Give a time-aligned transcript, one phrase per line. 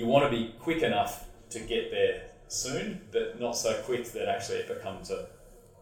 [0.00, 4.30] you want to be quick enough to get there soon, but not so quick that
[4.30, 5.26] actually it becomes a,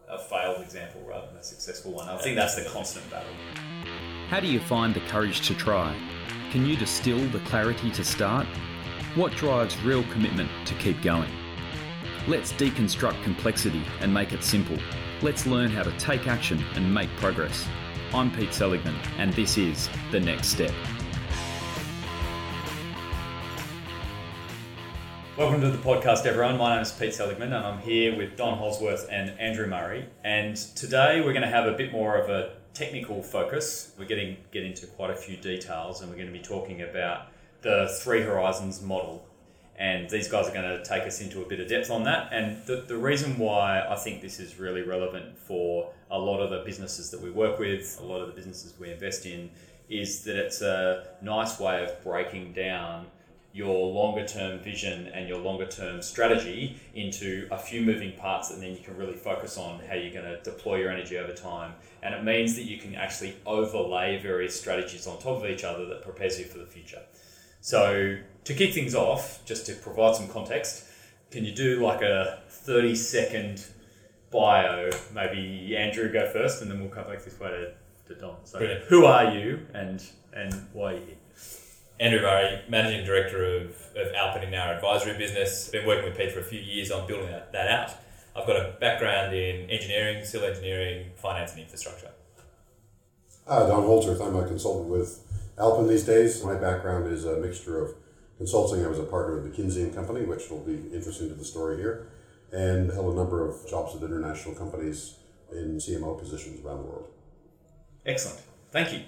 [0.09, 2.09] a failed example rather than a successful one.
[2.09, 3.31] I think that's the constant battle.
[4.27, 5.95] How do you find the courage to try?
[6.51, 8.45] Can you distill the clarity to start?
[9.15, 11.31] What drives real commitment to keep going?
[12.27, 14.77] Let's deconstruct complexity and make it simple.
[15.21, 17.65] Let's learn how to take action and make progress.
[18.13, 20.73] I'm Pete Seligman, and this is The Next Step.
[25.39, 26.57] Welcome to the podcast, everyone.
[26.57, 30.05] My name is Pete Seligman, and I'm here with Don Holdsworth and Andrew Murray.
[30.25, 33.93] And today we're going to have a bit more of a technical focus.
[33.97, 37.27] We're getting get into quite a few details, and we're going to be talking about
[37.61, 39.25] the Three Horizons model.
[39.77, 42.33] And these guys are going to take us into a bit of depth on that.
[42.33, 46.49] And the, the reason why I think this is really relevant for a lot of
[46.49, 49.51] the businesses that we work with, a lot of the businesses we invest in,
[49.87, 53.05] is that it's a nice way of breaking down
[53.53, 58.61] your longer term vision and your longer term strategy into a few moving parts and
[58.61, 61.73] then you can really focus on how you're going to deploy your energy over time.
[62.03, 65.85] And it means that you can actually overlay various strategies on top of each other
[65.87, 67.01] that prepares you for the future.
[67.61, 70.85] So to kick things off just to provide some context
[71.31, 73.65] can you do like a 30 second
[74.31, 74.89] bio?
[75.13, 78.57] Maybe andrew go first and then we'll come back this way to, to don so
[78.57, 78.85] Brilliant.
[78.85, 81.15] who are you and and why are you here
[81.99, 85.67] Andrew Murray, Managing Director of, of Alpin in our advisory business.
[85.69, 87.91] Been working with Pete for a few years on building that, that out.
[88.35, 92.11] I've got a background in engineering, civil engineering, finance, and infrastructure.
[93.45, 95.25] Uh, Don Holdsworth, I'm a consultant with
[95.57, 96.41] Alpin these days.
[96.43, 97.95] My background is a mixture of
[98.37, 98.85] consulting.
[98.85, 101.77] I was a partner of McKinsey and Company, which will be interesting to the story
[101.77, 102.07] here,
[102.53, 105.15] and held a number of jobs at international companies
[105.51, 107.09] in CMO positions around the world.
[108.05, 108.39] Excellent.
[108.71, 109.01] Thank you.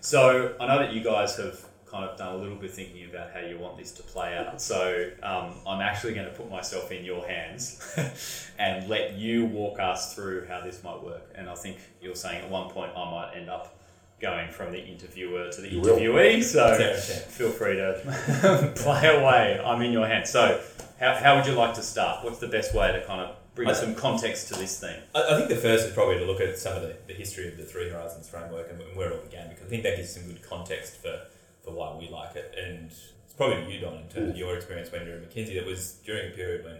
[0.00, 3.30] So I know that you guys have kind of done a little bit thinking about
[3.32, 4.60] how you want this to play out.
[4.60, 7.80] So um, I'm actually going to put myself in your hands
[8.58, 11.30] and let you walk us through how this might work.
[11.34, 13.74] And I think you're saying at one point I might end up
[14.20, 15.96] going from the interviewer to the You will.
[15.96, 16.42] interviewee.
[16.42, 17.04] So Fair enough.
[17.04, 19.60] feel free to play away.
[19.64, 20.30] I'm in your hands.
[20.30, 20.60] So
[21.00, 22.24] how, how would you like to start?
[22.24, 25.00] What's the best way to kind of bring I- some context to this thing?
[25.14, 27.46] I, I think the first is probably to look at some of the, the history
[27.48, 30.12] of the Three Horizons framework and, where it all began, because I think that gives
[30.12, 31.20] some good context for,
[31.68, 32.54] for why we like it.
[32.58, 35.54] And it's probably you, Don, in terms of your experience when you were at McKinsey.
[35.54, 36.78] That was during a period when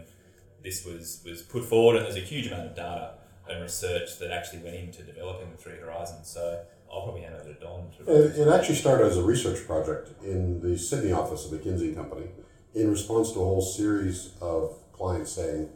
[0.62, 3.14] this was, was put forward, and there's a huge amount of data
[3.48, 6.28] and research that actually went into developing the Three Horizons.
[6.28, 6.62] So
[6.92, 7.90] I'll probably hand over to Don.
[7.98, 11.94] To It, it actually started as a research project in the Sydney office of McKinsey
[11.94, 12.26] Company
[12.74, 15.68] in response to a whole series of clients saying,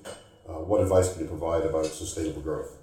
[0.48, 2.76] uh, What advice can you provide about sustainable growth?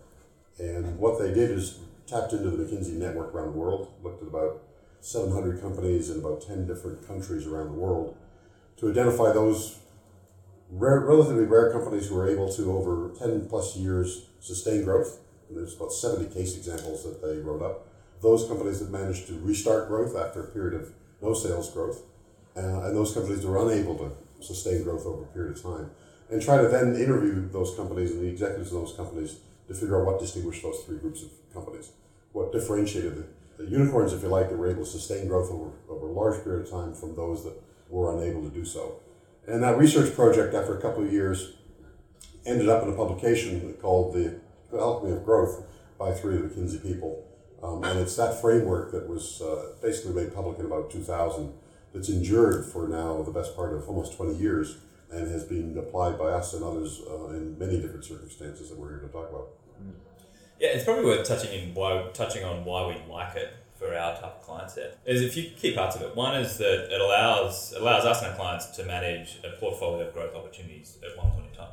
[0.57, 4.27] And what they did is tapped into the McKinsey network around the world, looked at
[4.27, 4.63] about
[5.01, 8.17] 700 companies in about 10 different countries around the world
[8.77, 9.79] to identify those
[10.69, 15.19] rare, relatively rare companies who were able to, over 10 plus years, sustain growth.
[15.47, 17.87] And there's about 70 case examples that they wrote up.
[18.21, 22.03] Those companies that managed to restart growth after a period of no sales growth,
[22.55, 24.11] uh, and those companies that were unable to
[24.43, 25.91] sustain growth over a period of time.
[26.29, 29.37] And try to then interview those companies and the executives of those companies
[29.67, 31.91] to figure out what distinguished those three groups of companies,
[32.33, 33.25] what differentiated the,
[33.59, 36.41] the unicorns, if you like, that were able to sustain growth over, over a large
[36.43, 37.53] period of time from those that
[37.89, 39.01] were unable to do so.
[39.47, 41.57] And that research project, after a couple of years,
[42.45, 44.39] ended up in a publication called The
[44.73, 45.65] Alchemy of Growth
[45.97, 47.25] by three of the McKinsey people.
[47.61, 51.51] Um, and it's that framework that was uh, basically made public in about 2000
[51.93, 54.77] that's endured for now the best part of almost 20 years
[55.11, 58.89] and has been applied by us and others uh, in many different circumstances that we're
[58.89, 59.49] here to talk about.
[60.59, 64.13] Yeah, it's probably worth touching in why touching on why we like it for our
[64.13, 65.03] type of client set.
[65.05, 66.15] There's a few key parts of it.
[66.15, 70.13] One is that it allows allows us and our clients to manage a portfolio of
[70.13, 71.71] growth opportunities at one point in time.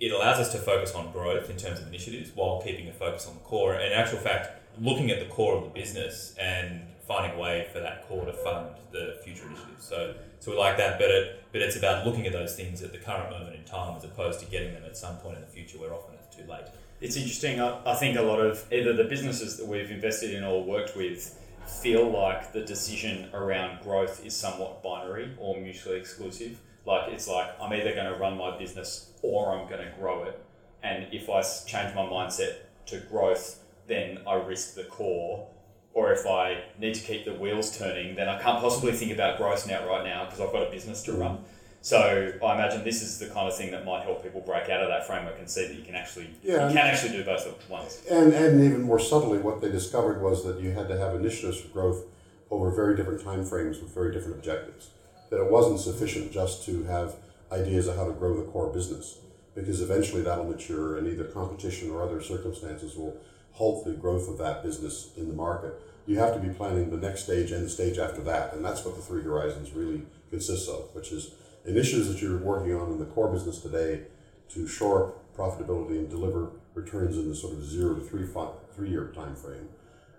[0.00, 3.26] It allows us to focus on growth in terms of initiatives while keeping a focus
[3.28, 3.74] on the core.
[3.74, 7.68] And in actual fact, looking at the core of the business and finding a way
[7.72, 9.86] for that core to fund the future initiatives.
[9.86, 12.92] So so we like that, but it but it's about looking at those things at
[12.92, 15.48] the current moment in time as opposed to getting them at some point in the
[15.48, 16.64] future where often it's too late.
[17.04, 17.60] It's interesting.
[17.60, 20.96] I, I think a lot of either the businesses that we've invested in or worked
[20.96, 26.58] with feel like the decision around growth is somewhat binary or mutually exclusive.
[26.86, 30.24] Like it's like I'm either going to run my business or I'm going to grow
[30.24, 30.42] it.
[30.82, 32.54] And if I change my mindset
[32.86, 35.46] to growth, then I risk the core.
[35.92, 39.36] Or if I need to keep the wheels turning, then I can't possibly think about
[39.36, 41.44] growth now right now because I've got a business to run.
[41.84, 44.80] So I imagine this is the kind of thing that might help people break out
[44.82, 47.46] of that framework and see that you can actually Yeah, you can actually do both
[47.46, 48.00] at once.
[48.10, 51.60] And, and even more subtly, what they discovered was that you had to have initiatives
[51.60, 52.04] for growth
[52.50, 54.92] over very different time frames with very different objectives.
[55.28, 57.16] that it wasn't sufficient just to have
[57.52, 59.18] ideas of how to grow the core business,
[59.54, 63.16] because eventually that'll mature and either competition or other circumstances will
[63.52, 65.74] halt the growth of that business in the market.
[66.06, 68.84] You have to be planning the next stage and the stage after that, and that's
[68.84, 71.32] what the three horizons really consists of, which is
[71.64, 74.02] initiatives that you're working on in the core business today
[74.50, 78.50] to shore up profitability and deliver returns in the sort of zero to three five,
[78.74, 79.68] three year time frame,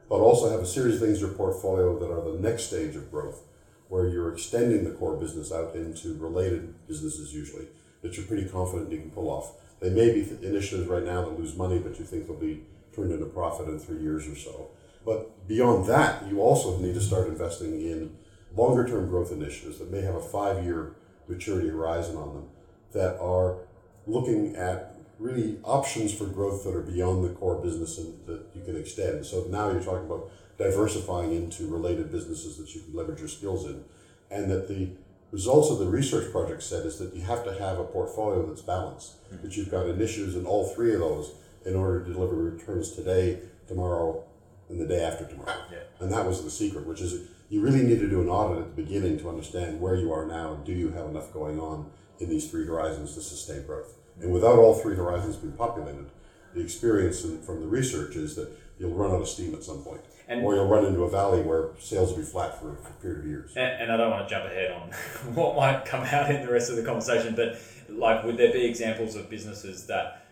[0.09, 2.95] but also have a series of things in your portfolio that are the next stage
[2.95, 3.43] of growth,
[3.89, 7.67] where you're extending the core business out into related businesses usually
[8.01, 9.53] that you're pretty confident you can pull off.
[9.79, 12.63] They may be initiatives right now that lose money, but you think they'll be
[12.95, 14.69] turned into profit in three years or so.
[15.05, 18.15] But beyond that, you also need to start investing in
[18.55, 20.95] longer term growth initiatives that may have a five year
[21.27, 22.47] maturity horizon on them
[22.93, 23.57] that are
[24.07, 28.61] looking at really options for growth that are beyond the core business and that you
[28.63, 29.25] can extend.
[29.25, 33.65] So now you're talking about diversifying into related businesses that you can leverage your skills
[33.65, 33.83] in,
[34.29, 34.89] and that the
[35.31, 38.61] results of the research project said is that you have to have a portfolio that's
[38.61, 39.43] balanced, mm-hmm.
[39.43, 41.33] that you've got initiatives in all three of those
[41.65, 44.23] in order to deliver returns today, tomorrow,
[44.69, 45.53] and the day after tomorrow.
[45.71, 45.79] Yeah.
[45.99, 48.75] And that was the secret, which is you really need to do an audit at
[48.75, 51.89] the beginning to understand where you are now and do you have enough going on
[52.19, 53.93] in these three horizons to sustain growth.
[54.21, 56.09] And without all three horizons being populated,
[56.53, 58.49] the experience from the research is that
[58.79, 60.01] you'll run out of steam at some point.
[60.27, 62.93] And, or you'll run into a valley where sales will be flat for, for a
[62.93, 63.51] period of years.
[63.55, 64.89] And, and I don't want to jump ahead on
[65.35, 68.65] what might come out in the rest of the conversation, but like, would there be
[68.65, 70.25] examples of businesses that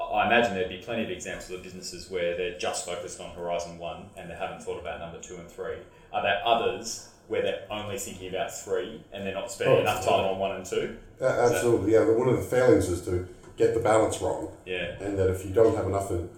[0.00, 3.78] I imagine there'd be plenty of examples of businesses where they're just focused on Horizon
[3.78, 5.78] One and they haven't thought about number two and three.
[6.12, 10.04] Are there others where they're only thinking about three and they're not spending oh, enough
[10.04, 10.96] time on one and two?
[11.20, 12.04] Uh, absolutely, yeah.
[12.04, 14.52] One of the failings is to get the balance wrong.
[14.64, 14.96] Yeah.
[15.00, 16.28] And that if you don't have enough in,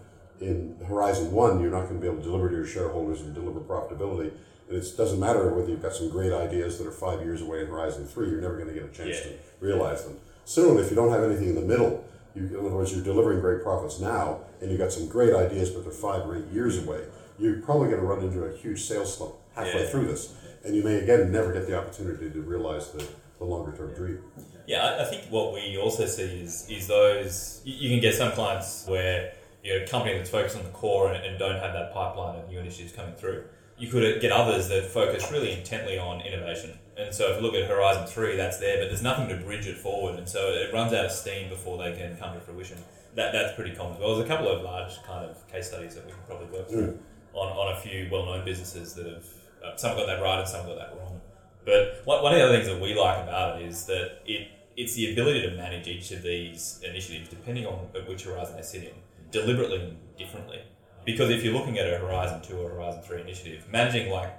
[0.41, 3.35] in Horizon One, you're not going to be able to deliver to your shareholders and
[3.35, 4.33] deliver profitability.
[4.69, 7.63] And it doesn't matter whether you've got some great ideas that are five years away
[7.63, 9.33] in Horizon Three, you're never going to get a chance yeah.
[9.33, 10.19] to realize them.
[10.45, 12.05] Similarly, if you don't have anything in the middle,
[12.35, 15.71] you, in other words, you're delivering great profits now, and you've got some great ideas,
[15.71, 17.03] but they're five or eight years away,
[17.39, 19.91] you're probably going to run into a huge sales slump halfway yeah.
[19.91, 20.35] through this.
[20.65, 23.07] And you may, again, never get the opportunity to realize the,
[23.39, 24.23] the longer term dream.
[24.67, 28.85] Yeah, I think what we also see is, is those, you can get some clients
[28.87, 29.33] where
[29.65, 32.49] you're a company that's focused on the core and, and don't have that pipeline of
[32.49, 33.45] new initiatives coming through.
[33.79, 37.55] You could get others that focus really intently on innovation and so if you look
[37.55, 40.19] at Horizon 3, that's there, but there's nothing to bridge it forward.
[40.19, 42.77] And so it runs out of steam before they can come to fruition.
[43.15, 44.17] That, that's pretty common as well.
[44.17, 46.93] There's a couple of large kind of case studies that we can probably work through
[46.93, 46.99] mm.
[47.35, 49.25] on, on a few well known businesses that have,
[49.65, 51.21] uh, some got that right and some got that wrong.
[51.65, 54.49] But one, one of the other things that we like about it is that it
[54.77, 57.75] it's the ability to manage each of these initiatives, depending on
[58.07, 58.93] which horizon they sit in,
[59.33, 60.63] deliberately and differently.
[61.05, 64.31] Because if you're looking at a Horizon 2 or Horizon 3 initiative, managing like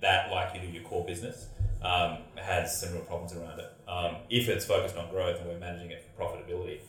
[0.00, 1.48] that like you do your core business
[1.82, 3.72] um, has real problems around it.
[3.86, 6.80] Um, if it's focused on growth and we're managing it for profitability,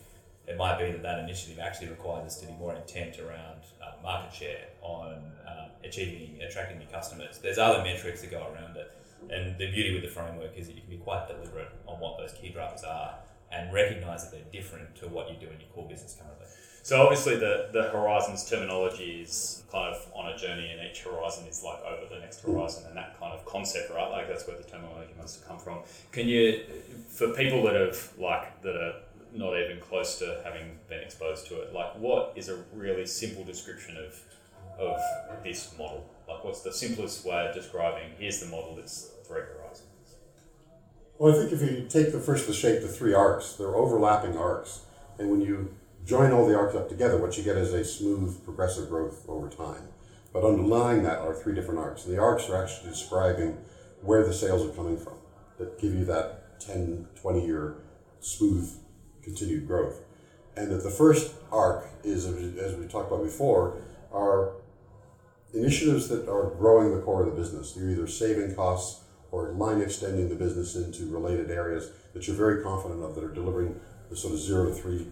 [0.50, 4.02] it might be that that initiative actually requires us to be more intent around uh,
[4.02, 5.14] market share, on
[5.46, 7.38] um, achieving, attracting new customers.
[7.38, 8.90] There's other metrics that go around it.
[9.30, 12.18] And the beauty with the framework is that you can be quite deliberate on what
[12.18, 13.14] those key drivers are
[13.52, 16.46] and recognize that they're different to what you do in your core business currently.
[16.82, 21.46] So obviously the, the horizons terminology is kind of on a journey and each horizon
[21.46, 24.10] is like over the next horizon and that kind of concept, right?
[24.10, 25.80] Like that's where the terminology must have come from.
[26.10, 26.64] Can you,
[27.06, 28.94] for people that have like, that are
[29.32, 33.44] not even close to having been exposed to it, like what is a really simple
[33.44, 34.20] description of,
[34.78, 34.98] of
[35.44, 36.08] this model?
[36.28, 39.86] Like what's the simplest way of describing, here's the model, it's three horizons?
[41.18, 44.38] Well, I think if you take the first the shape, the three arcs, they're overlapping
[44.38, 44.80] arcs.
[45.18, 45.74] And when you
[46.06, 49.48] join all the arcs up together, what you get is a smooth, progressive growth over
[49.48, 49.82] time.
[50.32, 52.06] But underlying that are three different arcs.
[52.06, 53.58] And the arcs are actually describing
[54.00, 55.14] where the sales are coming from
[55.58, 57.76] that give you that 10, 20 year
[58.20, 58.70] smooth,
[59.34, 60.00] continued growth.
[60.56, 63.78] And that the first arc is, as we talked about before,
[64.12, 64.52] are
[65.54, 67.74] initiatives that are growing the core of the business.
[67.76, 72.62] You're either saving costs or line extending the business into related areas that you're very
[72.62, 75.06] confident of that are delivering the sort of zero to three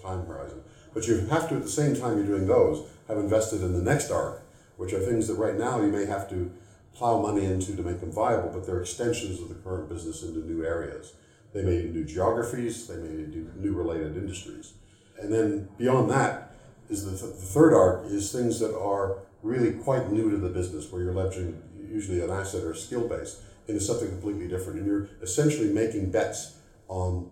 [0.00, 0.62] time horizon.
[0.94, 3.82] But you have to, at the same time you're doing those, have invested in the
[3.82, 4.42] next arc,
[4.76, 6.52] which are things that right now you may have to
[6.94, 10.40] plow money into to make them viable, but they're extensions of the current business into
[10.40, 11.14] new areas.
[11.52, 14.74] They may do geographies, they may do new related industries.
[15.18, 16.54] And then beyond that
[16.88, 20.48] is the, th- the third arc is things that are really quite new to the
[20.48, 21.56] business, where you're leveraging
[21.90, 24.78] usually an asset or a skill base into something completely different.
[24.80, 26.56] And you're essentially making bets
[26.88, 27.30] on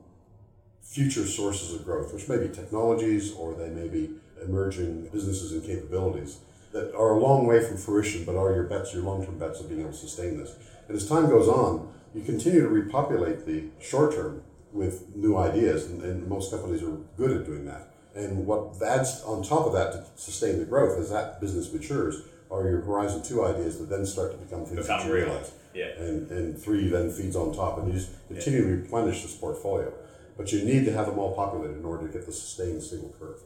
[0.82, 4.10] future sources of growth, which may be technologies or they may be
[4.42, 6.38] emerging businesses and capabilities
[6.72, 9.60] that are a long way from fruition, but are your bets, your long term bets
[9.60, 10.54] of being able to sustain this.
[10.88, 14.42] And as time goes on, you continue to repopulate the short term
[14.72, 17.92] with new ideas, and, and most companies are good at doing that.
[18.14, 22.22] And what adds on top of that to sustain the growth as that business matures
[22.50, 25.26] are your Horizon 2 ideas that then start to become things Become that you real.
[25.26, 25.52] realize.
[25.74, 25.88] Yeah.
[25.98, 29.92] And, and three then feeds on top, and you just continue to replenish this portfolio.
[30.38, 33.14] But you need to have them all populated in order to get the sustained single
[33.18, 33.40] curve.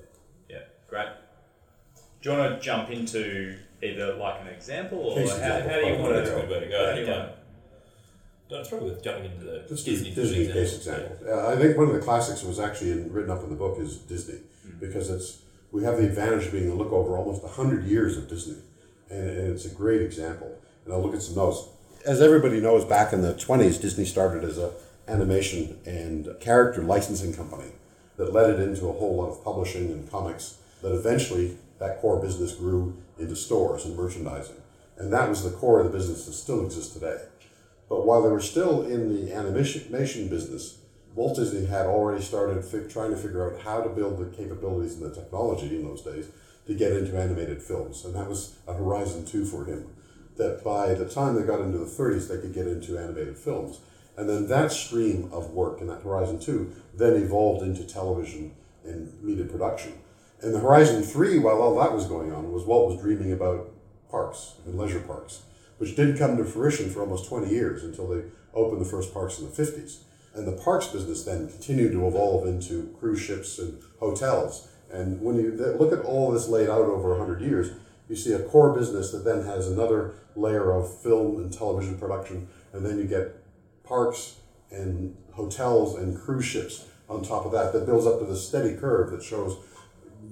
[0.49, 0.59] Yeah,
[0.89, 1.09] great.
[2.23, 5.87] Do you want to jump into either like an example or how, example, how do
[5.87, 6.87] you want to a good to go.
[6.87, 7.40] How do you think, want
[8.53, 11.17] um, Don't with jumping into the Just Disney, Disney, case example.
[11.27, 13.79] Uh, I think one of the classics was actually in, written up in the book
[13.79, 14.41] is Disney
[14.79, 15.43] because it's
[15.73, 18.59] we have the advantage of being able to look over almost hundred years of Disney,
[19.09, 20.59] and, and it's a great example.
[20.85, 21.69] And I'll look at some notes.
[22.07, 24.73] As everybody knows, back in the twenties, Disney started as a
[25.07, 27.73] animation and character licensing company
[28.17, 30.57] that led it into a whole lot of publishing and comics.
[30.83, 34.57] That eventually that core business grew into stores and merchandising,
[34.97, 37.19] and that was the core of the business that still exists today.
[37.91, 40.79] But while they were still in the animation business,
[41.17, 44.95] Walt Disney had already started fi- trying to figure out how to build the capabilities
[44.95, 46.29] and the technology in those days
[46.69, 48.05] to get into animated films.
[48.05, 49.87] And that was a Horizon 2 for him.
[50.37, 53.81] That by the time they got into the 30s, they could get into animated films.
[54.17, 58.55] And then that stream of work in that Horizon 2 then evolved into television
[58.85, 59.95] and media production.
[60.43, 63.73] And the Horizon 3, while all that was going on, was Walt was dreaming about
[64.11, 65.43] parks and leisure parks,
[65.81, 68.23] which didn't come to fruition for almost 20 years until they
[68.53, 70.01] opened the first parks in the 50s.
[70.35, 74.69] And the parks business then continued to evolve into cruise ships and hotels.
[74.93, 77.71] And when you look at all this laid out over 100 years,
[78.11, 82.49] you see a core business that then has another layer of film and television production,
[82.75, 83.43] and then you get
[83.83, 84.37] parks
[84.71, 88.77] and hotels and cruise ships on top of that that builds up to this steady
[88.77, 89.57] curve that shows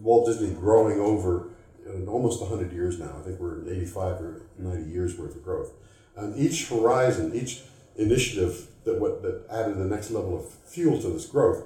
[0.00, 1.49] Walt Disney growing over
[1.88, 3.16] uh, almost 100 years now.
[3.18, 5.73] I think we're in 85 or 90 years worth of growth.
[6.16, 7.62] And each horizon, each
[7.97, 11.64] initiative that, what, that added the next level of fuel to this growth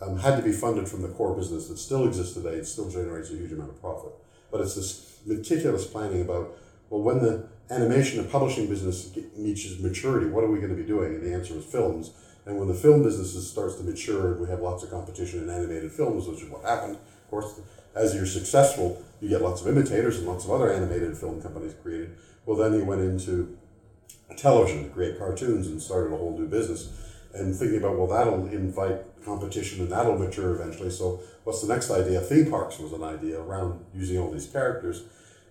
[0.00, 2.54] um, had to be funded from the core business that still exists today.
[2.54, 4.12] It still generates a huge amount of profit.
[4.50, 6.56] But it's this meticulous planning about,
[6.90, 10.86] well, when the animation and publishing business reaches maturity, what are we going to be
[10.86, 11.14] doing?
[11.14, 12.12] And the answer is films.
[12.46, 15.92] And when the film business starts to mature, we have lots of competition in animated
[15.92, 16.96] films, which is what happened.
[17.28, 17.60] Of course,
[17.94, 21.74] as you're successful, you get lots of imitators and lots of other animated film companies
[21.82, 22.16] created.
[22.46, 23.58] Well, then he went into
[24.38, 26.90] television to create cartoons and started a whole new business.
[27.34, 30.88] And thinking about, well, that'll invite competition and that'll mature eventually.
[30.88, 32.22] So, what's the next idea?
[32.22, 35.02] Theme parks was an idea around using all these characters.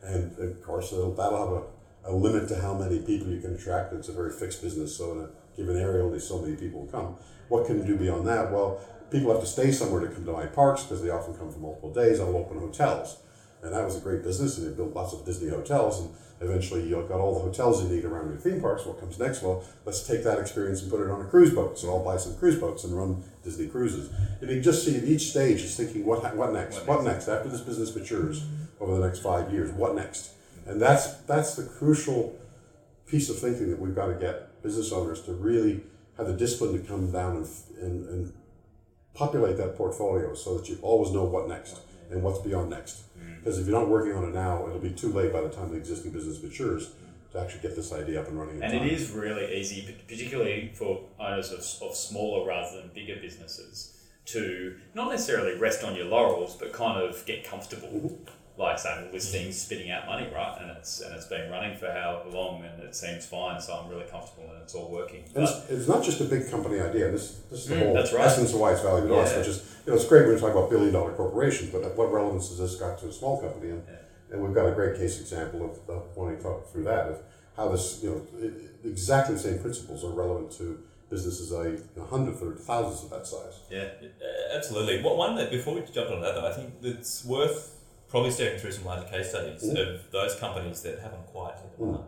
[0.01, 3.53] And of course, it'll, that'll have a, a limit to how many people you can
[3.53, 3.93] attract.
[3.93, 4.97] It's a very fixed business.
[4.97, 7.15] So, in a given area, only so many people will come.
[7.49, 8.51] What can you do beyond that?
[8.51, 8.81] Well,
[9.11, 11.59] people have to stay somewhere to come to my parks because they often come for
[11.59, 12.19] multiple days.
[12.19, 13.17] I'll open hotels.
[13.63, 15.99] And that was a great business, and they built lots of Disney hotels.
[15.99, 16.11] And
[16.41, 18.85] eventually, you got all the hotels you need around your theme parks.
[18.85, 19.41] What comes next?
[19.41, 21.79] Well, let's take that experience and put it on a cruise boat.
[21.79, 24.11] So I'll buy some cruise boats and run Disney cruises.
[24.41, 26.85] And you just see at each stage, is thinking, what ha- what next?
[26.85, 27.27] What next?
[27.27, 28.45] After this business matures
[28.79, 30.31] over the next five years, what next?
[30.67, 32.37] And that's that's the crucial
[33.07, 35.81] piece of thinking that we've got to get business owners to really
[36.17, 37.47] have the discipline to come down and,
[37.81, 38.33] and, and
[39.17, 41.79] populate that portfolio so that you always know what next
[42.11, 43.03] and what's beyond next.
[43.17, 43.37] Mm.
[43.37, 45.71] Because if you're not working on it now, it'll be too late by the time
[45.71, 46.91] the existing business matures
[47.31, 48.61] to actually get this idea up and running.
[48.61, 48.83] And time.
[48.83, 54.77] it is really easy, particularly for owners of, of smaller rather than bigger businesses, to
[54.93, 57.89] not necessarily rest on your laurels, but kind of get comfortable.
[57.89, 58.31] Mm-hmm.
[58.57, 60.57] Like saying, well, this thing's spitting out money, right?
[60.59, 63.87] And it's and it's been running for how long, and it seems fine, so I'm
[63.89, 65.23] really comfortable, and it's all working.
[65.35, 67.11] It's, it's not just a big company idea.
[67.11, 68.25] This, this is the Mm, whole that's right.
[68.25, 70.39] essence of why it's valuable to us, which is, you know, it's great when you
[70.39, 73.69] talk about billion dollar corporations, but what relevance has this got to a small company?
[73.71, 73.83] And,
[74.31, 77.19] and we've got a great case example of, of when we talk through that, of
[77.55, 80.79] how this, you know, it, exactly the same principles are relevant to
[81.11, 83.59] businesses a are you know, hundreds or thousands of that size.
[83.69, 83.87] yeah,
[84.53, 85.01] absolutely.
[85.03, 87.75] What one that before we jump on that though, I think it's worth
[88.09, 91.85] probably steering through some larger case studies of those companies that haven't quite hit the
[91.85, 92.01] mark.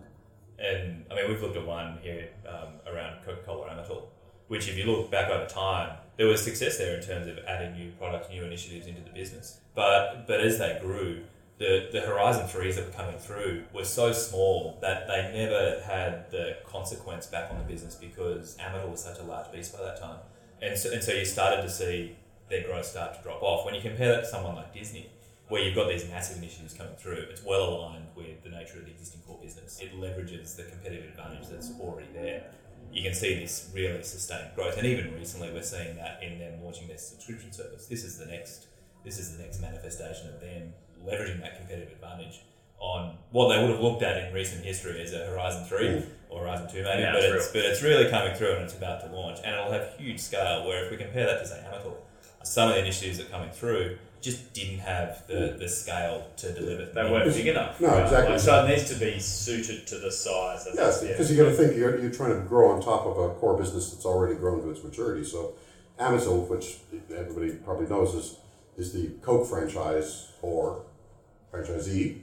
[0.58, 4.04] And I mean, we've looked at one here um, around Coca-Cola Amatil,
[4.48, 7.74] which, if you look back over time, there was success there in terms of adding
[7.74, 9.62] new products, new initiatives into the business.
[9.74, 11.24] But but as they grew,
[11.60, 16.30] the, the Horizon threes that were coming through were so small that they never had
[16.32, 20.00] the consequence back on the business because Amatil was such a large beast by that
[20.00, 20.20] time.
[20.62, 22.16] And so, and so you started to see
[22.50, 23.66] their growth start to drop off.
[23.66, 25.10] When you compare that to someone like Disney,
[25.50, 28.86] where you've got these massive initiatives coming through, it's well aligned with the nature of
[28.86, 29.80] the existing core business.
[29.82, 32.44] It leverages the competitive advantage that's already there.
[32.92, 36.64] You can see this really sustained growth, and even recently, we're seeing that in them
[36.64, 37.86] launching their subscription service.
[37.88, 38.68] This is the next.
[39.04, 40.74] This is the next manifestation of them
[41.06, 42.42] leveraging that competitive advantage
[42.80, 46.06] on what they would have looked at in recent history as a Horizon 3 Mm.
[46.30, 48.74] or Horizon 2 maybe, Yeah, but, it's it's, but it's really coming through and it's
[48.76, 49.40] about to launch.
[49.44, 51.94] And it'll have huge scale where if we compare that to, say, Amatil,
[52.44, 56.52] some of the initiatives that are coming through just didn't have the, the scale to
[56.54, 56.86] deliver.
[56.86, 57.80] They weren't big enough.
[57.80, 58.04] No, right?
[58.04, 58.34] exactly.
[58.34, 60.68] Like, so it needs to be suited to the size.
[60.68, 63.06] Of Yes, the, because you got to think you're, you're trying to grow on top
[63.06, 65.24] of a core business that's already grown to its maturity.
[65.24, 65.54] So,
[66.00, 66.78] Amatil, which
[67.16, 68.38] everybody probably knows is
[68.78, 70.84] is the Coke franchise or
[71.54, 72.22] franchisee.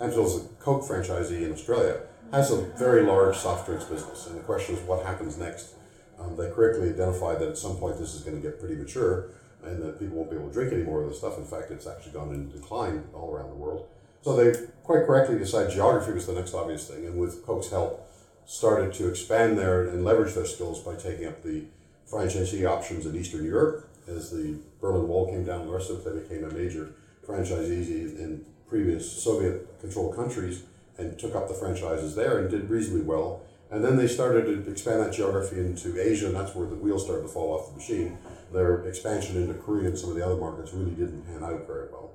[0.00, 2.00] Amatil is a Coke franchisee in Australia.
[2.32, 5.74] Has a very large soft drinks business, and the question is what happens next.
[6.18, 9.30] Um, they correctly identified that at some point this is going to get pretty mature,
[9.66, 11.38] and that people won't be able to drink any more of this stuff.
[11.38, 13.86] In fact, it's actually gone in decline all around the world.
[14.22, 18.10] So they quite correctly decided geography was the next obvious thing, and with Coke's help,
[18.46, 21.64] started to expand their and leverage their skills by taking up the
[22.10, 23.88] franchisee options in Eastern Europe.
[24.06, 26.90] As the Berlin Wall came down, the rest of it, they became a major
[27.26, 30.62] franchisee in previous Soviet-controlled countries
[30.98, 33.42] and took up the franchises there and did reasonably well.
[33.70, 37.04] And then they started to expand that geography into Asia, and that's where the wheels
[37.04, 38.18] started to fall off the machine.
[38.52, 41.88] Their expansion into Korea and some of the other markets really didn't pan out very
[41.90, 42.10] well.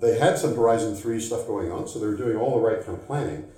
[0.00, 2.84] They had some Horizon 3 stuff going on, so they were doing all the right
[2.84, 3.48] kind of planning.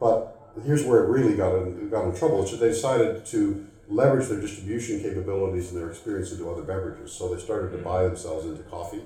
[0.00, 2.46] But here's where it really got in, got in trouble.
[2.46, 7.12] So they decided to leverage their distribution capabilities and their experience into other beverages.
[7.12, 9.02] So they started to buy themselves into coffee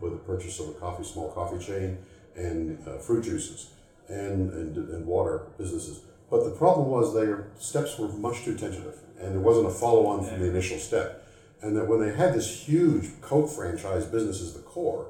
[0.00, 1.98] with the purchase of a coffee, small coffee chain,
[2.36, 3.70] and uh, fruit juices
[4.08, 6.00] and, and, and water businesses.
[6.30, 10.06] But the problem was their steps were much too tentative, and there wasn't a follow
[10.06, 11.26] on from the initial step.
[11.62, 15.06] And that when they had this huge Coke franchise business as the core,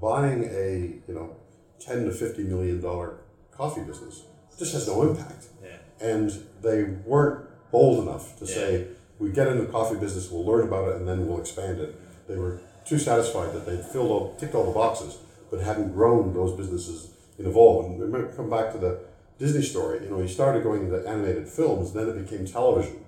[0.00, 1.36] buying a you know
[1.78, 3.18] ten to fifty million dollar
[3.52, 4.22] coffee business
[4.58, 5.46] just has no impact.
[5.62, 5.76] Yeah.
[6.00, 6.30] And
[6.62, 8.54] they weren't bold enough to Yeah.
[8.54, 8.86] say
[9.18, 11.94] we get into the coffee business, we'll learn about it, and then we'll expand it.
[12.28, 15.18] They were too satisfied that they'd filled all, ticked all the boxes,
[15.50, 17.88] but hadn't grown those businesses and evolved.
[17.90, 19.00] And remember, come back to the
[19.40, 20.04] Disney story.
[20.04, 23.04] You know, he started going into animated films, then it became television.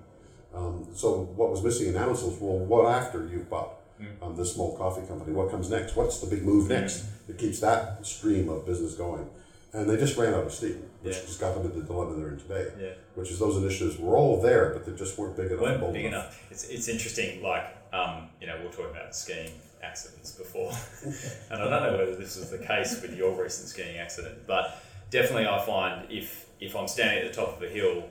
[0.54, 3.74] Um, so what was missing in Amatil was, well, what after you've bought
[4.22, 5.32] um, this small coffee company?
[5.32, 5.94] What comes next?
[5.94, 9.28] What's the big move next that keeps that stream of business going?
[9.74, 11.22] And they just ran out of steam, which Yeah.
[11.22, 12.66] just got them into the dilemma they're in today.
[12.80, 12.88] Yeah.
[13.14, 15.80] Which is those initiatives were all there, but they just weren't big enough.
[15.80, 16.42] weren't big enough.
[16.50, 19.52] It's, it's interesting, like, um, you know, we were talking about skiing
[19.82, 20.72] accidents before,
[21.50, 24.82] and I don't know whether this was the case with your recent skiing accident, but
[25.12, 28.08] definitely I find if, if I'm standing at the top of a hill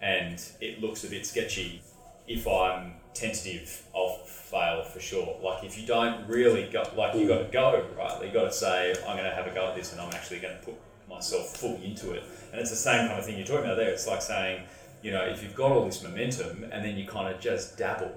[0.00, 1.82] and it looks a bit sketchy,
[2.26, 5.36] if I'm tentative, I'll fail for sure.
[5.42, 8.24] Like, if you don't really go, like, you got to go, right?
[8.24, 10.38] You got to say, I'm going to have a go at this and I'm actually
[10.38, 10.74] going to put
[11.10, 12.22] myself fully into it.
[12.52, 13.90] And it's the same kind of thing you're talking about there.
[13.90, 14.64] It's like saying,
[15.02, 18.12] you know, if you've got all this momentum and then you kind of just dabble,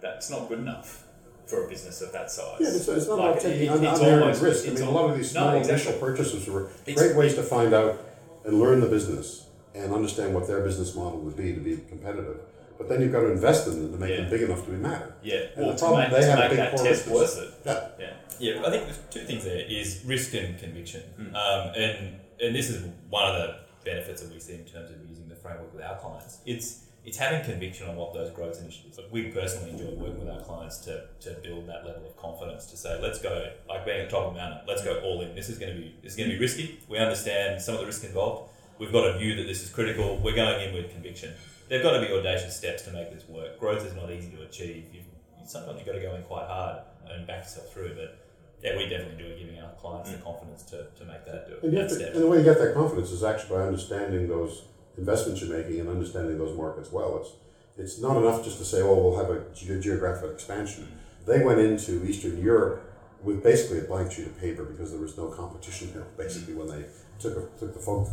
[0.00, 1.04] that's not good enough
[1.50, 2.56] for a business of that size.
[2.60, 4.66] Yeah, it's, it's not Like, about taking it- un- it's unmerited almost- risk.
[4.66, 5.70] I it's mean, a lot of these No, exactly.
[5.74, 7.98] initial purchases were It's- great ways to find out
[8.44, 12.38] and learn the business and understand what their business model would be to be competitive.
[12.78, 14.16] But then you've got to invest in them to make Yeah.
[14.22, 15.12] them big enough to be matter.
[15.22, 16.84] Yeah, And well, the to problem, make, they to have a make big that core
[16.86, 17.50] test worth it.
[17.66, 17.88] Yeah.
[17.98, 18.12] Yeah.
[18.38, 21.02] Yeah, I think there's two things there is risk and conviction.
[21.34, 24.96] Um, and and this is one of the benefits that we see in terms of
[25.06, 26.38] using the framework with our clients.
[26.46, 28.98] It's it's having conviction on what those growth initiatives.
[28.98, 32.66] Like we personally enjoy working with our clients to, to build that level of confidence
[32.66, 35.22] to say, let's go like being at the top of the mountain, let's go all
[35.22, 35.34] in.
[35.34, 36.80] This is going to be this is going to be risky.
[36.88, 38.50] We understand some of the risk involved.
[38.78, 40.18] We've got a view that this is critical.
[40.18, 41.32] We're going in with conviction.
[41.68, 43.58] There've got to be audacious steps to make this work.
[43.60, 44.86] Growth is not easy to achieve.
[44.92, 45.04] You've,
[45.46, 47.94] sometimes you've got to go in quite hard and back yourself through.
[47.94, 48.26] But
[48.62, 50.24] yeah, we definitely do it, giving our clients the mm.
[50.24, 52.14] confidence to, to make that, And, you that to, step.
[52.14, 54.64] and the way you get that confidence is actually by understanding those
[54.98, 57.18] investments you're making and understanding those markets well.
[57.18, 57.30] It's
[57.78, 60.86] it's not enough just to say, oh, we'll have a ge- geographic expansion.
[61.26, 62.84] They went into Eastern Europe
[63.22, 66.06] with basically a blank sheet of paper because there was no competition there.
[66.16, 66.84] Basically, when they
[67.18, 68.08] took a, took the Coke,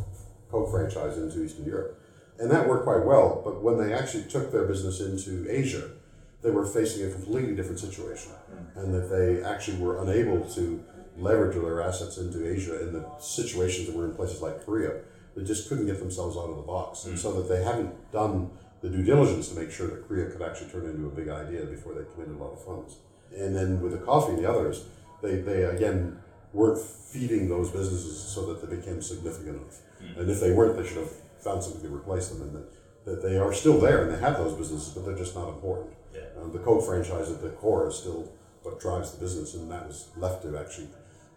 [0.50, 2.02] Coke franchise into Eastern Europe,
[2.40, 3.42] and that worked quite well.
[3.44, 5.90] But when they actually took their business into Asia,
[6.42, 8.84] they were facing a completely different situation, mm.
[8.84, 10.84] and that they actually were unable to
[11.18, 15.02] leverage their assets into Asia in the situations that were in places like Korea.
[15.38, 18.50] They just couldn't get themselves out of the box, and so that they hadn't done
[18.82, 21.64] the due diligence to make sure that Korea could actually turn into a big idea
[21.66, 22.96] before they committed a lot of funds.
[23.36, 24.86] And then with the coffee and the others,
[25.22, 26.20] they, they again
[26.54, 29.80] weren't feeding those businesses so that they became significant enough.
[30.18, 32.42] And if they weren't, they should have found something to replace them.
[32.42, 32.68] And that,
[33.06, 35.92] that they are still there and they have those businesses, but they're just not important.
[36.16, 36.22] Yeah.
[36.42, 38.32] Um, the Coke franchise at the core is still
[38.64, 40.88] what drives the business, and that was left to actually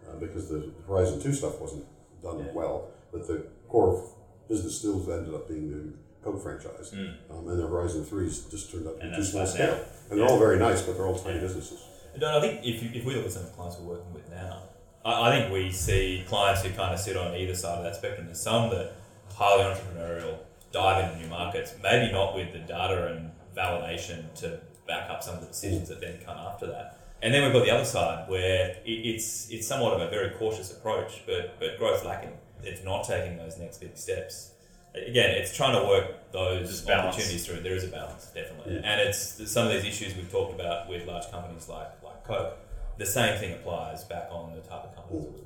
[0.08, 1.84] uh, because the Horizon Two stuff wasn't
[2.22, 2.52] done Yeah.
[2.52, 2.88] well.
[3.12, 4.08] But the core
[4.48, 5.92] business still ended up being the
[6.22, 9.74] Coke franchise, um, and the Horizon Threes just turned out to be too small scale.
[9.74, 9.82] now.
[10.10, 11.82] And they're all very nice, but they're all tiny businesses.
[12.14, 14.12] And I think if, you, if we look at some of the clients we're working
[14.12, 14.64] with now,
[15.04, 17.96] I, I think we see clients who kind of sit on either side of that
[17.96, 18.26] spectrum.
[18.26, 18.92] There's some that
[19.34, 20.38] highly entrepreneurial,
[20.72, 25.34] dive into new markets, maybe not with the data and validation to back up some
[25.34, 26.98] of the decisions that then come after that.
[27.22, 30.30] And then we've got the other side where it, it's it's somewhat of a very
[30.30, 32.32] cautious approach, but but growth lacking.
[32.64, 34.52] It's not taking those next big steps.
[34.94, 37.14] Again, it's trying to work those balance.
[37.14, 37.60] opportunities through.
[37.60, 38.80] There is a balance, definitely, Yeah.
[38.84, 42.56] and it's some of these issues we've talked about with large companies like like Coke.
[42.98, 45.44] The same thing applies back on the type of companies that we've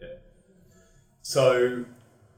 [0.00, 0.18] got.
[1.22, 1.84] So,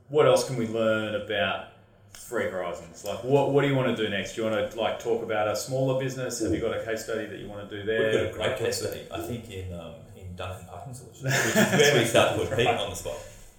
[0.09, 1.69] what else can we learn about
[2.15, 3.05] Three Horizons?
[3.05, 4.35] Like, what, what do you want to do next?
[4.35, 6.41] Do you want to like talk about a smaller business?
[6.41, 8.11] Have you got a case study that you want to do there?
[8.25, 11.33] We've got a great case study, I think, in um, in Duncan Parking Solutions, which
[11.33, 13.17] is where we start to put Pete on the spot.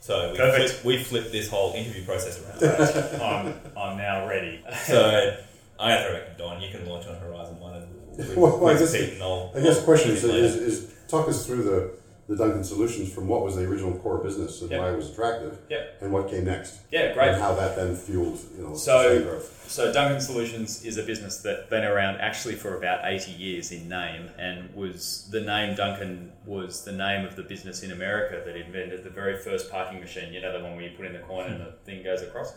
[0.08, 0.70] So we Perfect.
[0.70, 3.22] flip, we flipped this whole interview process around.
[3.22, 4.63] I'm, I'm now ready.
[4.86, 5.36] so
[5.78, 8.72] I have to reckon, Don, you can launch on Horizon One and with, Well, I
[8.72, 11.63] with guess- Pete and I'll, I guess the question is, is, is talk us through
[11.63, 11.91] the,
[12.28, 14.80] the Duncan Solutions from what was the original core business and Yeah.
[14.80, 15.84] why it was attractive, Yeah.
[16.02, 17.30] and what came next, Yeah, great.
[17.30, 19.54] and how that then fueled you know So- growth.
[19.70, 23.88] So Duncan Solutions is a business that's been around actually for about 80 years in
[23.88, 28.56] name and was the name Duncan was the name of the business in America that
[28.56, 31.20] invented the very first parking machine, you know the one where you put in the
[31.20, 32.54] coin and the thing goes across.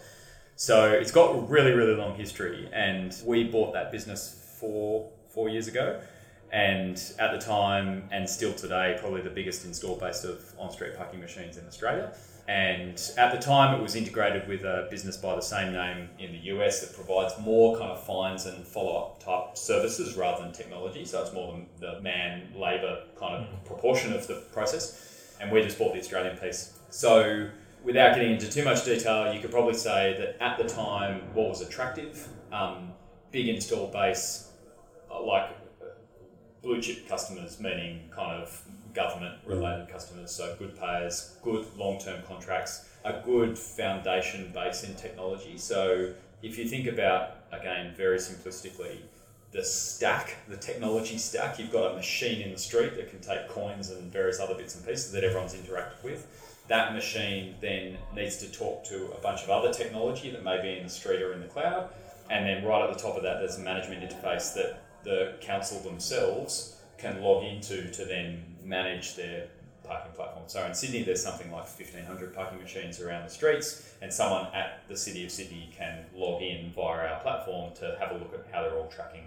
[0.57, 5.49] So it's got a really, really long history and we bought that business four four
[5.49, 6.01] years ago
[6.53, 11.21] and at the time and still today probably the biggest install base of on-street parking
[11.21, 12.13] machines in Australia.
[12.49, 16.33] And at the time, it was integrated with a business by the same name in
[16.33, 20.53] the US that provides more kind of fines and follow up type services rather than
[20.53, 21.05] technology.
[21.05, 25.37] So it's more the, the man labor kind of proportion of the process.
[25.41, 26.77] And we just bought the Australian piece.
[26.91, 27.49] So
[27.85, 31.49] without getting into too much detail, you could probably say that at the time, what
[31.51, 32.91] was attractive, um,
[33.31, 34.51] big install base,
[35.09, 35.51] uh, like
[36.63, 38.63] blue chip customers, meaning kind of
[38.95, 39.93] government related mm.
[39.93, 45.57] customers, so good payers, good long term contracts, a good foundation base in technology.
[45.57, 48.99] So if you think about, again, very simplistically,
[49.53, 53.49] the stack, the technology stack, you've got a machine in the street that can take
[53.49, 56.27] coins and various other bits and pieces that everyone's interacted with.
[56.69, 60.79] That machine then needs to talk to a bunch of other technology that may be
[60.79, 61.89] in the street or in the cloud.
[62.31, 65.81] And then right at the top of that, there's a management interface that the council
[65.81, 69.49] themselves can log into to then manage their
[69.85, 70.45] parking platform.
[70.47, 74.83] So in Sydney, there's something like 1,500 parking machines around the streets, and someone at
[74.89, 78.47] the City of Sydney can log in via our platform to have a look at
[78.53, 79.25] how they're all tracking,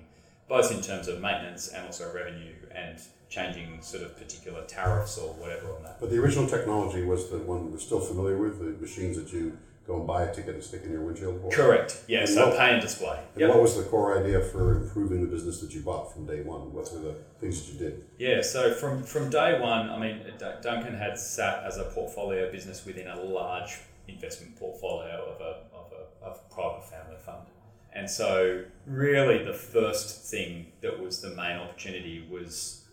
[0.47, 5.33] both in terms of maintenance and also revenue and changing sort of particular tariffs or
[5.33, 5.99] whatever on that.
[5.99, 9.57] But the original technology was the one we're still familiar with, the machines that you
[9.85, 11.51] go and buy a ticket and stick in your windshield.
[11.51, 12.03] Correct.
[12.07, 12.19] Yeah.
[12.21, 13.19] And So what- pay and display.
[13.33, 13.49] And Yep.
[13.49, 16.73] what was the core idea for improving the business that you bought from day one?
[16.73, 18.05] What were the things that you did?
[18.17, 20.21] Yeah, so from, from day one, I mean,
[20.61, 25.91] Duncan had sat as a portfolio business within a large investment portfolio of a, of
[25.91, 27.47] a, of a private family fund.
[27.95, 32.85] And so, really, the first thing that was the main opportunity was,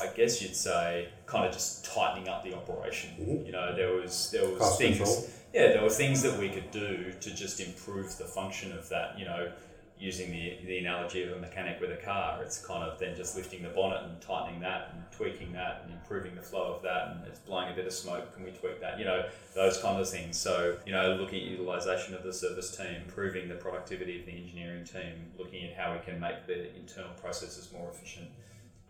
[0.00, 3.10] I guess you'd say, kind of just tightening up the operation.
[3.20, 3.46] Mhm.
[3.46, 5.24] You know, there was there was Cost things, control.
[5.56, 9.18] Yeah, there were things that we could do to just improve the function of that.
[9.18, 9.50] You know,
[9.98, 13.34] using the, the analogy of a mechanic with a car, it's kind of then just
[13.34, 17.08] lifting the bonnet and tightening that and tweaking that and improving the flow of that
[17.08, 18.98] and it's blowing a bit of smoke, can we tweak that?
[18.98, 20.36] You know, those kind of things.
[20.36, 24.32] So, you know, looking at utilization of the service team, improving the productivity of the
[24.32, 28.28] engineering team, looking at how we can make the internal processes more efficient.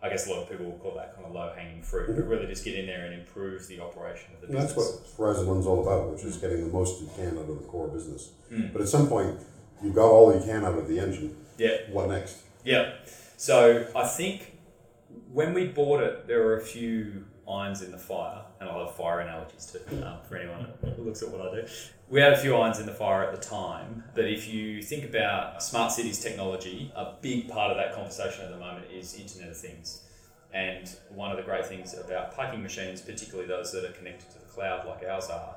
[0.01, 2.27] I guess a lot of people will call that kind of low hanging fruit, but
[2.27, 4.85] really just get in there and improve the operation of the And that's what
[5.17, 7.87] Horizon One's all about, which is getting the most you can out of the core
[7.87, 8.29] business.
[8.51, 8.71] Mm.
[8.71, 9.39] But at some point,
[9.81, 11.35] you've got all you can out of the engine.
[11.57, 11.77] Yeah.
[11.89, 12.37] What next?
[12.63, 12.93] Yeah.
[13.37, 14.57] So I think
[15.31, 18.95] when we bought it, there were a few irons in the fire, and I love
[18.95, 21.67] fire analogies too, um, for anyone who looks at what I do.
[22.09, 25.05] We had a few irons in the fire at the time, but if you think
[25.05, 29.49] about smart cities technology, a big part of that conversation at the moment is Internet
[29.49, 30.03] of Things.
[30.53, 34.39] And one of the great things about parking machines, particularly those that are connected to
[34.39, 35.55] the cloud like ours are,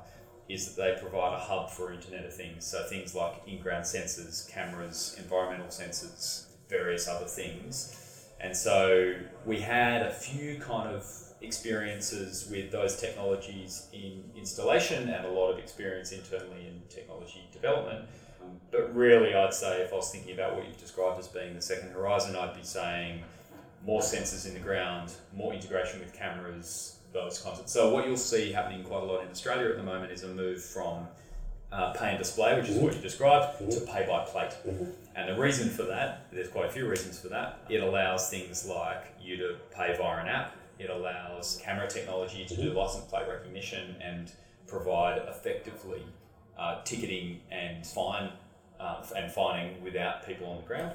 [0.49, 2.65] is that they provide a hub for Internet of Things.
[2.65, 8.27] So things like in-ground sensors, cameras, environmental sensors, various other things.
[8.41, 9.15] And so
[9.47, 11.07] we had a few kind of
[11.43, 18.05] experiences with those technologies in installation and a lot of experience internally in technology development.
[18.43, 21.55] Um, but really, I'd say if I was thinking about what you've described as being
[21.55, 23.23] the second horizon, I'd be saying
[23.85, 27.69] more sensors in the ground, more integration with cameras, those kinds of.
[27.69, 30.29] So what you'll see happening quite a lot in Australia at the moment is a
[30.29, 31.07] move from
[31.73, 32.97] uh, pay and display, which is what mm-hmm.
[32.97, 33.93] you described, to mm-hmm.
[33.93, 34.55] pay by plate.
[34.67, 34.91] Mm-hmm.
[35.17, 37.61] And the reason for that, there's quite a few reasons for that.
[37.69, 40.55] It allows things like you to pay via an app.
[40.81, 44.33] It allows camera technology to do license plate recognition and
[44.67, 46.03] provide effectively
[46.59, 48.31] uh, ticketing and fine
[48.81, 50.93] uh, and fining without people on the ground.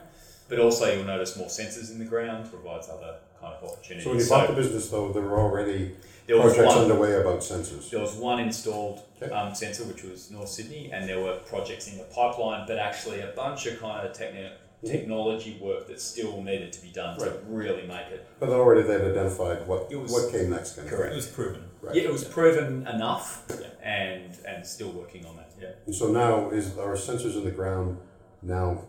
[0.50, 4.04] But also, you'll notice more sensors in the ground provides other kind of opportunities.
[4.04, 5.96] So when you bought the business, though, there were already
[6.28, 7.90] there was projects one, underway about sensors.
[7.92, 9.32] there was one installed Okay.
[9.34, 13.22] um, sensor, which was North Sydney, and there were projects in the pipeline, but actually
[13.22, 14.52] a bunch of kind of techni-
[14.84, 18.28] technology work that still needed to be done to really make it.
[18.40, 20.76] But already they'd identified what, It was- what came next.
[20.76, 21.14] Kind of Correct.
[21.14, 21.64] It was proven.
[21.82, 21.96] Right.
[21.96, 23.68] Yeah, it was proven enough, Yeah.
[23.84, 25.52] and and still working on that.
[25.62, 25.70] Yeah.
[25.86, 27.98] And so now is our sensors in the ground
[28.42, 28.86] now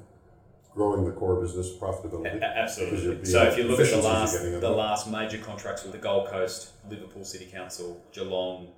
[0.74, 2.40] growing the core business profitability?
[2.40, 3.24] A- Absolutely.
[3.24, 6.28] So if you look at the last the of last major contracts with the Gold
[6.28, 8.68] Coast, Liverpool City Council, Geelong,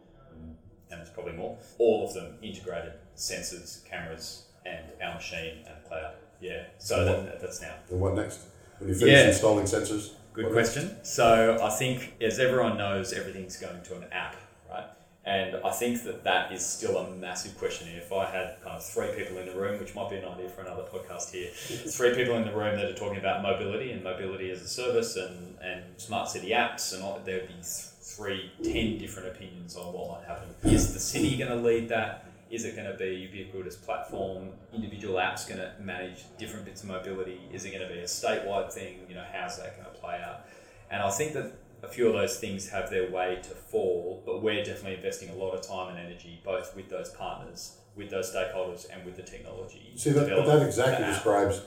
[0.90, 6.14] and there's probably more, all of them integrated sensors, cameras, and our machine and cloud.
[6.40, 6.64] Yeah.
[6.78, 7.74] So that, that's now.
[7.90, 8.40] And what next?
[8.78, 9.28] When you finish Yeah.
[9.28, 10.12] installing sensors?
[10.32, 10.96] Good question.
[11.04, 14.36] So I think, as everyone knows, everything's going to an app,
[14.70, 14.84] right?
[15.24, 17.88] And I think that that is still a massive question.
[17.88, 20.48] If I had kind of three people in the room, which might be an idea
[20.48, 24.04] for another podcast here, three people in the room that are talking about mobility and
[24.04, 28.52] mobility as a service and, and smart city apps, and all, there would be three,
[28.62, 30.48] ten different opinions on what might happen.
[30.62, 32.24] Is the city going to lead that?
[32.50, 34.50] Is it going to be a ubiquitous platform?
[34.72, 37.40] Individual apps going to manage different bits of mobility?
[37.52, 39.00] Is it going to be a statewide thing?
[39.08, 40.46] You know, how's that going to play out?
[40.90, 44.42] And I think that a few of those things have their way to fall, but
[44.42, 48.34] we're definitely investing a lot of time and energy, both with those partners, with those
[48.34, 49.92] stakeholders, and with the technology.
[49.96, 51.60] See, that, that exactly describes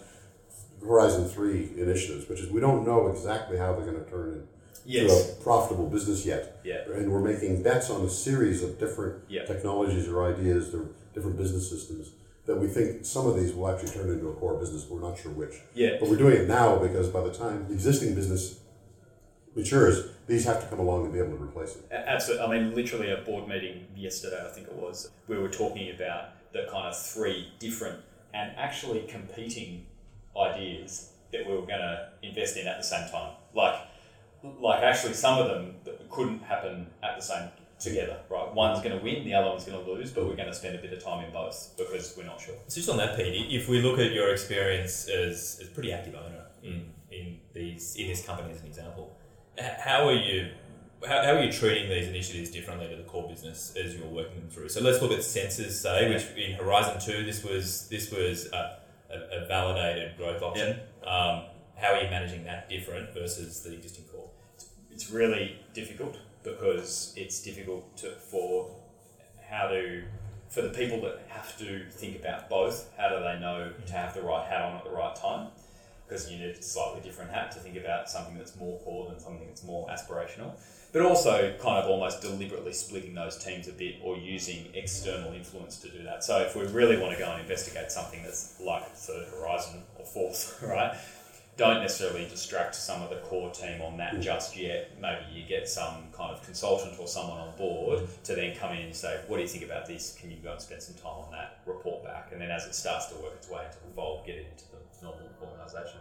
[0.82, 4.48] Horizon 3 initiatives, which is we don't know exactly how they're going to turn
[4.86, 5.32] Yes.
[5.40, 6.60] a profitable business yet.
[6.64, 6.82] Yeah.
[6.94, 9.46] And we're making bets on a series of different Yeah.
[9.46, 12.12] technologies or ideas, or different business systems
[12.46, 14.88] that we think some of these will actually turn into a core business.
[14.90, 15.56] We're not sure which.
[15.76, 15.98] Yeah.
[16.00, 18.60] But we're doing it now because by the time the existing business
[19.56, 21.84] matures, these have to come along and be able to replace it.
[21.92, 22.46] Absolutely.
[22.46, 26.30] I mean, literally, a board meeting yesterday, I think it was, we were talking about
[26.54, 28.00] the kind of three different
[28.34, 29.86] and actually competing
[30.38, 33.34] ideas that we were going to invest in at the same time.
[33.54, 33.76] Like,
[34.44, 35.76] like actually, some of them
[36.10, 37.50] couldn't happen at the same
[37.80, 38.20] together.
[38.30, 40.54] Right, one's going to win, the other one's going to lose, but we're going to
[40.54, 42.56] spend a bit of time in both because we're not sure.
[42.68, 45.92] So just on that, Pete, if we look at your experience as, as a pretty
[45.92, 49.18] active owner in, in these in this company as an example,
[49.58, 50.52] how are you
[51.08, 54.40] how, how are you treating these initiatives differently to the core business as you're working
[54.40, 54.70] them through?
[54.70, 58.80] So let's look at sensors, say, which in Horizon Two, this was this was a,
[59.10, 60.80] a, a validated growth option.
[61.04, 64.06] Um, how are you managing that different versus the existing?
[65.02, 68.70] It's really difficult because it's difficult to, for
[69.50, 70.04] how to
[70.50, 74.14] for the people that have to think about both how do they know to have
[74.14, 75.48] the right hat on at the right time?
[76.06, 79.18] Because you need a slightly different hat to think about something that's more core than
[79.18, 80.52] something that's more aspirational.
[80.92, 85.78] But also kind of almost deliberately splitting those teams a bit or using external influence
[85.78, 86.26] to do that.
[86.26, 90.06] So if we really want to go and investigate something that's like third horizon or
[90.06, 90.98] fourth right
[91.62, 95.00] don't necessarily distract some of the core team on that just yet.
[95.00, 98.82] Maybe you get some kind of consultant or someone on board to then come in
[98.86, 100.18] and say, What do you think about this?
[100.20, 101.60] Can you go and spend some time on that?
[101.68, 102.30] Report back.
[102.32, 104.64] And then as it starts to work its way into the fold, get it into
[104.72, 106.00] the normal organisation.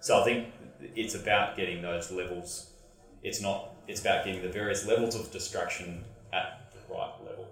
[0.00, 0.48] So I think
[0.80, 2.70] it's about getting those levels.
[3.22, 7.48] It's not, it's about getting the various levels of distraction at the right level.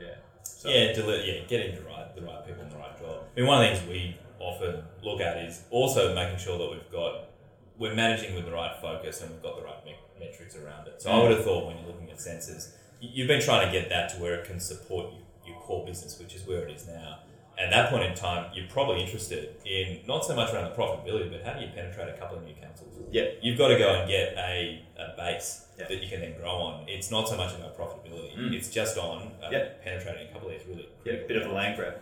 [0.00, 0.14] Yeah.
[0.42, 3.22] So, Yeah, deli- yeah, getting the right the right people in the right job.
[3.36, 6.70] I mean, one of the things we often look at is also making sure that
[6.70, 7.30] we've got
[7.78, 11.02] we're managing with the right focus and we've got the right me- metrics around it.
[11.02, 13.88] So I would have thought when you're looking at sensors, you've been trying to get
[13.88, 15.18] that to where it can support you,
[15.52, 17.18] your core business, which is where it is now.
[17.58, 21.30] At that point in time, you're probably interested in not so much around the profitability,
[21.32, 22.92] but how do you penetrate a couple of new councils?
[23.10, 23.26] Yeah.
[23.42, 25.86] You've got to go and get a, a base Yeah.
[25.88, 26.88] that you can then grow on.
[26.88, 28.54] It's not so much about profitability; Mm.
[28.54, 29.68] it's just on uh, Yeah.
[29.84, 31.94] penetrating a couple of these really Yeah, bit of a land grab.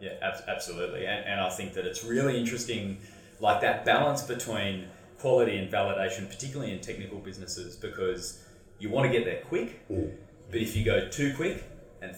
[0.00, 0.12] Yeah.
[0.22, 1.06] ab- absolutely.
[1.06, 2.98] And, and I think that it's really interesting,
[3.40, 4.86] like that balance between
[5.18, 8.42] quality and validation, particularly in technical businesses, because
[8.78, 10.12] you want to get there quick, Mm.
[10.50, 11.62] but if you go too quick
[12.00, 12.16] and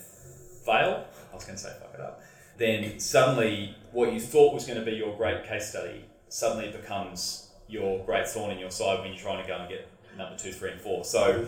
[0.65, 2.23] fail, I was going to say fuck it up,
[2.59, 7.51] then suddenly what you thought was going to be your great case study suddenly becomes
[7.69, 10.53] your great thorn in your side when you're trying to go and get number two,
[10.53, 11.05] three, and four.
[11.05, 11.47] So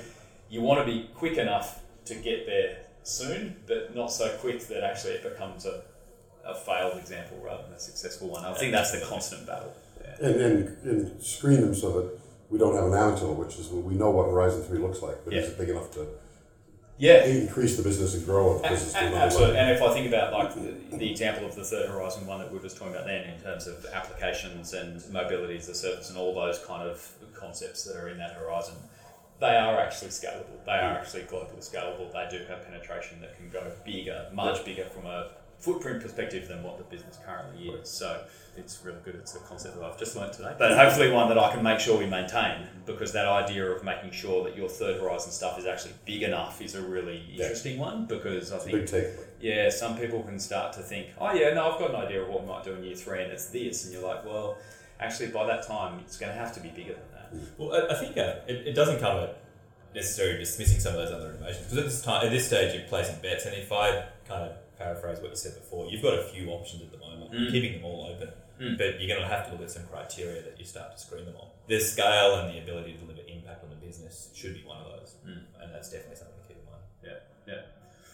[0.48, 4.82] you want to be quick enough to get there soon, but not so quick that
[4.82, 5.82] actually it becomes a,
[6.46, 8.44] a failed example rather than a successful one.
[8.44, 9.74] I think that's the constant battle.
[10.00, 10.26] Yeah.
[10.28, 12.18] And, and, and screen them so that
[12.50, 15.34] we don't have an now which is we know what Horizon 3 looks like, but
[15.34, 16.06] is it big enough to
[16.98, 19.56] Yeah, increase the business and grow the A- business to a- Absolutely, level?
[19.56, 22.50] and if I think about like the, the example of the third horizon one that
[22.52, 26.10] we were just talking about then, in terms of applications and mobility as a service
[26.10, 28.74] and all those kind of concepts that are in that horizon,
[29.40, 30.64] they are actually scalable.
[30.64, 32.12] They are actually globally scalable.
[32.12, 35.30] They do have penetration that can go bigger, much bigger from a
[35.64, 37.88] footprint perspective than what the business currently is.
[37.88, 38.24] So
[38.56, 39.14] it's really good.
[39.14, 41.80] It's a concept that I've just learned today, but hopefully one that I can make
[41.80, 45.66] sure we maintain because that idea of making sure that your third horizon stuff is
[45.66, 48.90] actually big enough is a really interesting one because I think
[49.40, 52.28] yeah, some people can start to think, oh yeah, no, I've got an idea of
[52.28, 54.56] what we might do in year three, and it's this, and you're like, well,
[55.00, 57.50] actually, by that time, it's going to have to be bigger than that.
[57.58, 59.34] Well, I, I think uh, it, it doesn't cover
[59.94, 62.88] necessarily dismissing some of those other innovations because at this time, at this stage, you're
[62.88, 66.22] placing bets, and if I kind of paraphrase what you said before, you've got a
[66.24, 67.50] few options at the moment, Mm.
[67.50, 68.78] keeping them all open, Mm.
[68.78, 71.24] but you're going to have to look at some criteria that you start to screen
[71.26, 71.48] them on.
[71.66, 74.92] The scale and the ability to deliver impact on the business should be one of
[74.98, 75.42] those, Mm.
[75.62, 76.82] and that's definitely something to keep in mind.
[77.02, 77.62] Yeah, yeah.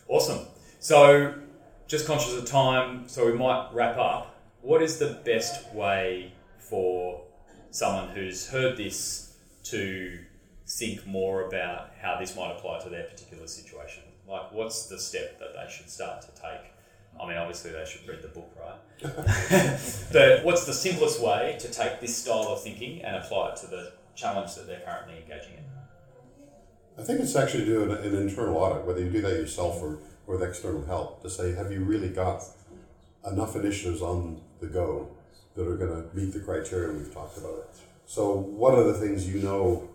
[0.09, 0.47] Awesome.
[0.79, 1.35] So,
[1.87, 4.35] just conscious of time, so we might wrap up.
[4.63, 7.23] What is the best way for
[7.71, 10.19] someone who's heard this to
[10.67, 14.05] think more about how this might apply to their particular situation?
[14.31, 16.73] Like, what's the step that they should start to take?
[17.21, 18.79] I mean, obviously, they should read the book, right?
[20.13, 23.67] but what's the simplest way to take this style of thinking and apply it to
[23.67, 25.65] the challenge that they're currently engaging in?
[26.99, 30.43] I think it's actually do an internal audit, whether you do that yourself or with
[30.43, 32.43] external help, to say, have you really got
[33.31, 35.09] enough initiatives on the go
[35.57, 37.69] that are going to meet the criteria we've talked about?
[38.07, 39.89] So, what are the things you know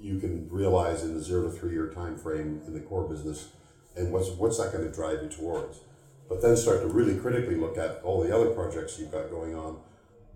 [0.00, 3.48] you can realize in the zero to three year time frame in the core business,
[3.96, 5.80] and what's what's that going to drive you towards?
[6.28, 9.54] But then start to really critically look at all the other projects you've got going
[9.54, 9.78] on.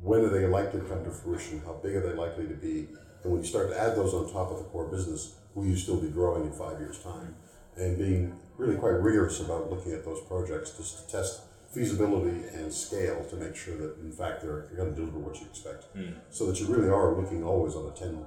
[0.02, 1.62] When are they likely to come to fruition?
[1.64, 2.88] How big are they likely to be?
[3.22, 5.76] And when you start to add those on top of the core business, will you
[5.76, 7.34] still be growing in five years' time?
[7.76, 11.42] And being really quite rigorous about looking at those projects just to test
[11.72, 15.46] feasibility and scale to make sure that in fact they're, going to deliver what you
[15.46, 15.84] expect.
[15.94, 16.12] Hmm.
[16.30, 18.24] So that you really are looking always on a 10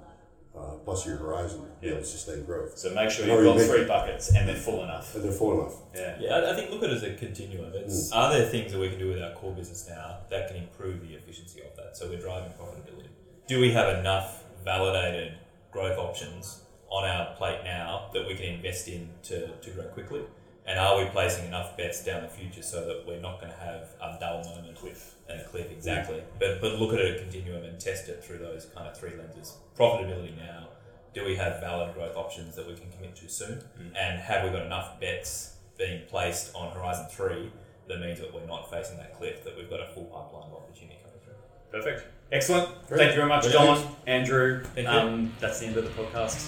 [0.58, 2.78] uh, plus your horizon to be able to sustain growth.
[2.78, 5.14] So make sure No, you've got make- three buckets and they're full enough.
[5.16, 5.76] And they're full enough.
[5.96, 6.18] Yeah.
[6.20, 7.72] Yeah, I- I think look at it as a continuum.
[7.74, 10.58] It's are there things that we can do with our core business now that can
[10.58, 11.96] improve the efficiency of that?
[11.98, 13.10] So we're driving profitability.
[13.48, 15.34] Do we have enough validated
[15.72, 20.22] growth options on our plate now that we can invest in to, to grow quickly?
[20.66, 23.58] And are we placing enough bets down the future so that we're not going to
[23.60, 26.22] have a dull moment cliff and a cliff exactly?
[26.40, 29.12] But but look at it a continuum and test it through those kind of three
[29.18, 29.54] lenses.
[29.78, 30.68] Profitability now.
[31.14, 33.64] Do we have valid growth options that we can commit to soon?
[33.98, 37.52] And have we got enough bets being placed on Horizon 3
[37.88, 40.54] that means that we're not facing that cliff, that we've got a full pipeline of
[40.58, 41.34] opportunity coming through?
[41.72, 42.06] Perfect.
[42.32, 42.70] Excellent.
[42.88, 42.98] Great.
[43.00, 43.96] Thank you very much, Great, Don.
[44.06, 44.64] Andrew.
[44.76, 44.94] Thank you.
[44.94, 46.48] um, That's the end of the podcast.